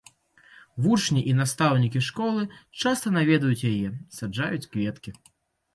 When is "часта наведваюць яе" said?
2.81-3.87